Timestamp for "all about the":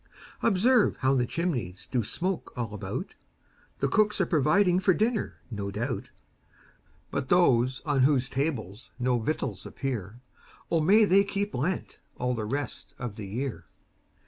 2.57-3.87